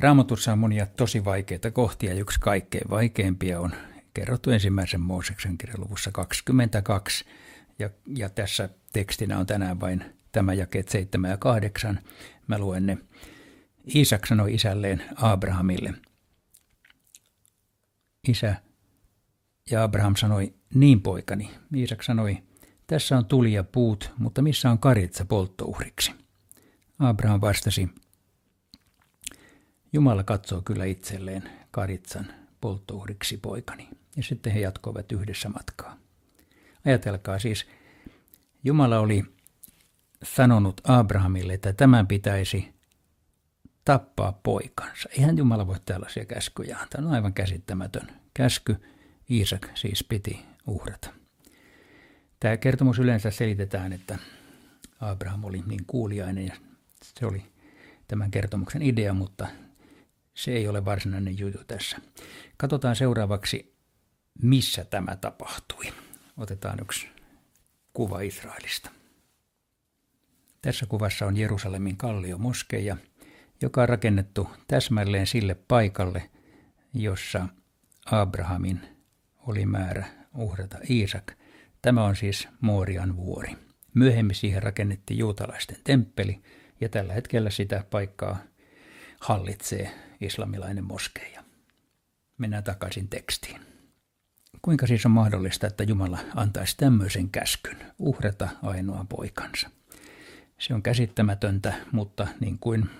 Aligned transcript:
Raamatussa 0.00 0.52
on 0.52 0.58
monia 0.58 0.86
tosi 0.86 1.24
vaikeita 1.24 1.70
kohtia. 1.70 2.14
Yksi 2.14 2.40
kaikkein 2.40 2.90
vaikeimpia 2.90 3.60
on 3.60 3.72
kerrottu 4.14 4.50
ensimmäisen 4.50 5.00
Mooseksen 5.00 5.58
kirjan 5.58 5.80
luvussa 5.80 6.10
22. 6.12 7.24
Ja, 7.78 7.90
ja 8.16 8.28
tässä 8.28 8.68
tekstinä 8.92 9.38
on 9.38 9.46
tänään 9.46 9.80
vain 9.80 10.04
tämä 10.32 10.54
jakeet 10.54 10.88
7 10.88 11.30
ja 11.30 11.36
8. 11.36 12.00
Mä 12.46 12.58
luen 12.58 12.86
ne. 12.86 12.98
Iisak 13.94 14.26
sanoi 14.26 14.54
isälleen 14.54 15.02
Abrahamille. 15.16 15.94
Isä 18.28 18.56
ja 19.70 19.82
Abraham 19.82 20.16
sanoi, 20.16 20.54
niin 20.74 21.02
poikani. 21.02 21.50
Iisak 21.76 22.02
sanoi, 22.02 22.38
tässä 22.86 23.18
on 23.18 23.26
tuli 23.26 23.52
ja 23.52 23.64
puut, 23.64 24.12
mutta 24.18 24.42
missä 24.42 24.70
on 24.70 24.78
karitsa 24.78 25.24
polttouhriksi? 25.24 26.12
Abraham 26.98 27.40
vastasi, 27.40 27.88
Jumala 29.92 30.22
katsoo 30.22 30.62
kyllä 30.62 30.84
itselleen 30.84 31.50
karitsan 31.70 32.26
polttouhriksi 32.60 33.36
poikani. 33.36 33.88
Ja 34.16 34.22
sitten 34.22 34.52
he 34.52 34.60
jatkoivat 34.60 35.12
yhdessä 35.12 35.48
matkaa. 35.48 35.96
Ajatelkaa 36.86 37.38
siis, 37.38 37.66
Jumala 38.64 38.98
oli 38.98 39.24
sanonut 40.22 40.80
Abrahamille, 40.84 41.52
että 41.52 41.72
tämän 41.72 42.06
pitäisi 42.06 42.74
tappaa 43.84 44.40
poikansa. 44.42 45.08
Eihän 45.12 45.38
Jumala 45.38 45.66
voi 45.66 45.80
tällaisia 45.84 46.24
käskyjä 46.24 46.78
antaa. 46.78 47.00
On 47.04 47.14
aivan 47.14 47.32
käsittämätön 47.32 48.08
käsky. 48.34 48.76
Iisak 49.30 49.68
siis 49.74 50.04
piti 50.04 50.46
uhrata. 50.66 51.10
Tämä 52.40 52.56
kertomus 52.56 52.98
yleensä 52.98 53.30
selitetään, 53.30 53.92
että 53.92 54.18
Abraham 55.00 55.44
oli 55.44 55.62
niin 55.66 55.86
kuuliainen 55.86 56.46
ja 56.46 56.56
se 57.02 57.26
oli 57.26 57.44
tämän 58.08 58.30
kertomuksen 58.30 58.82
idea, 58.82 59.14
mutta 59.14 59.46
se 60.38 60.52
ei 60.52 60.68
ole 60.68 60.84
varsinainen 60.84 61.38
juttu 61.38 61.64
tässä. 61.66 61.96
Katsotaan 62.56 62.96
seuraavaksi, 62.96 63.76
missä 64.42 64.84
tämä 64.84 65.16
tapahtui. 65.16 65.92
Otetaan 66.36 66.78
yksi 66.80 67.08
kuva 67.92 68.20
Israelista. 68.20 68.90
Tässä 70.62 70.86
kuvassa 70.86 71.26
on 71.26 71.36
Jerusalemin 71.36 71.96
kallio 71.96 72.38
moskeja, 72.38 72.96
joka 73.62 73.82
on 73.82 73.88
rakennettu 73.88 74.48
täsmälleen 74.68 75.26
sille 75.26 75.54
paikalle, 75.54 76.30
jossa 76.94 77.48
Abrahamin 78.06 78.80
oli 79.46 79.66
määrä 79.66 80.06
uhrata 80.34 80.78
Iisak. 80.90 81.32
Tämä 81.82 82.04
on 82.04 82.16
siis 82.16 82.48
Moorian 82.60 83.16
vuori. 83.16 83.56
Myöhemmin 83.94 84.36
siihen 84.36 84.62
rakennettiin 84.62 85.18
juutalaisten 85.18 85.76
temppeli 85.84 86.42
ja 86.80 86.88
tällä 86.88 87.12
hetkellä 87.12 87.50
sitä 87.50 87.84
paikkaa 87.90 88.38
hallitsee 89.20 90.07
islamilainen 90.20 90.84
moskeija. 90.84 91.44
Mennään 92.38 92.64
takaisin 92.64 93.08
tekstiin. 93.08 93.60
Kuinka 94.62 94.86
siis 94.86 95.06
on 95.06 95.12
mahdollista, 95.12 95.66
että 95.66 95.84
Jumala 95.84 96.18
antaisi 96.34 96.76
tämmöisen 96.76 97.30
käskyn 97.30 97.76
uhrata 97.98 98.48
ainoa 98.62 99.06
poikansa? 99.08 99.70
Se 100.58 100.74
on 100.74 100.82
käsittämätöntä, 100.82 101.74
mutta 101.92 102.26
niin 102.40 102.58
kuin 102.58 102.90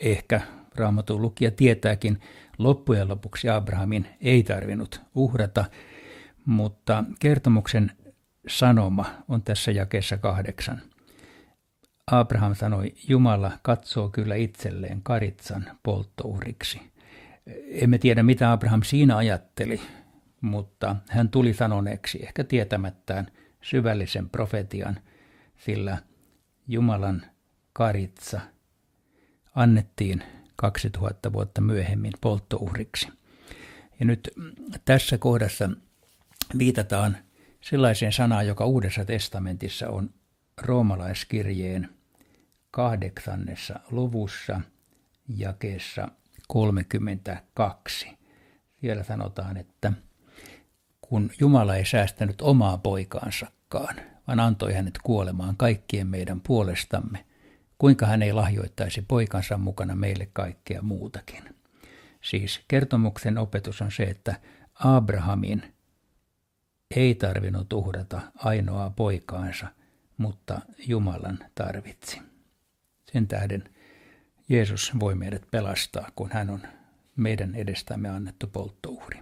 ehkä 0.00 0.40
raamatun 0.74 1.22
lukija 1.22 1.50
tietääkin, 1.50 2.20
loppujen 2.58 3.08
lopuksi 3.08 3.48
Abrahamin 3.48 4.06
ei 4.20 4.42
tarvinnut 4.42 5.00
uhrata, 5.14 5.64
mutta 6.44 7.04
kertomuksen 7.20 7.92
sanoma 8.48 9.14
on 9.28 9.42
tässä 9.42 9.70
jakeessa 9.70 10.18
kahdeksan. 10.18 10.82
Abraham 12.10 12.54
sanoi, 12.54 12.94
Jumala 13.08 13.52
katsoo 13.62 14.08
kyllä 14.08 14.34
itselleen 14.34 15.02
karitsan 15.02 15.70
polttouhriksi. 15.82 16.80
Emme 17.70 17.98
tiedä, 17.98 18.22
mitä 18.22 18.52
Abraham 18.52 18.82
siinä 18.82 19.16
ajatteli, 19.16 19.80
mutta 20.40 20.96
hän 21.08 21.28
tuli 21.28 21.54
sanoneeksi, 21.54 22.18
ehkä 22.22 22.44
tietämättään, 22.44 23.26
syvällisen 23.60 24.30
profetian, 24.30 25.00
sillä 25.56 25.98
Jumalan 26.68 27.22
karitsa 27.72 28.40
annettiin 29.54 30.22
2000 30.56 31.32
vuotta 31.32 31.60
myöhemmin 31.60 32.12
polttouhriksi. 32.20 33.08
Ja 34.00 34.06
nyt 34.06 34.30
tässä 34.84 35.18
kohdassa 35.18 35.70
viitataan 36.58 37.16
sellaiseen 37.60 38.12
sanaan, 38.12 38.46
joka 38.46 38.64
Uudessa 38.64 39.04
testamentissa 39.04 39.88
on 39.88 40.10
roomalaiskirjeen 40.62 41.97
kahdeksannessa 42.70 43.80
luvussa 43.90 44.60
jakeessa 45.28 46.08
32. 46.48 48.18
Siellä 48.80 49.04
sanotaan, 49.04 49.56
että 49.56 49.92
kun 51.00 51.30
Jumala 51.40 51.76
ei 51.76 51.84
säästänyt 51.84 52.40
omaa 52.40 52.78
poikaansakaan, 52.78 53.96
vaan 54.26 54.40
antoi 54.40 54.72
hänet 54.72 54.98
kuolemaan 55.02 55.56
kaikkien 55.56 56.06
meidän 56.06 56.40
puolestamme, 56.40 57.24
kuinka 57.78 58.06
hän 58.06 58.22
ei 58.22 58.32
lahjoittaisi 58.32 59.02
poikansa 59.08 59.58
mukana 59.58 59.94
meille 59.94 60.28
kaikkea 60.32 60.82
muutakin. 60.82 61.56
Siis 62.20 62.60
kertomuksen 62.68 63.38
opetus 63.38 63.82
on 63.82 63.92
se, 63.92 64.02
että 64.02 64.40
Abrahamin 64.74 65.74
ei 66.96 67.14
tarvinnut 67.14 67.72
uhrata 67.72 68.20
ainoaa 68.36 68.90
poikaansa, 68.90 69.66
mutta 70.16 70.60
Jumalan 70.86 71.38
tarvitsi. 71.54 72.27
Sen 73.12 73.28
tähden 73.28 73.64
Jeesus 74.48 74.92
voi 75.00 75.14
meidät 75.14 75.50
pelastaa, 75.50 76.10
kun 76.16 76.30
hän 76.32 76.50
on 76.50 76.62
meidän 77.16 77.54
edestämme 77.54 78.08
annettu 78.08 78.46
polttouhri. 78.46 79.18